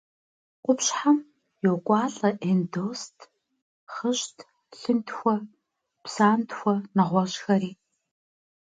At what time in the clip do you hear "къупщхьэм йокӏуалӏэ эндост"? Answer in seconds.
0.63-3.17